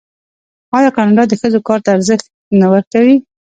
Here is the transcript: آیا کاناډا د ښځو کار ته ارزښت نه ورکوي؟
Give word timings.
آیا 0.77 0.89
کاناډا 0.95 1.23
د 1.27 1.33
ښځو 1.41 1.59
کار 1.67 1.79
ته 1.83 1.89
ارزښت 1.95 2.25
نه 2.59 2.67
ورکوي؟ 2.73 3.15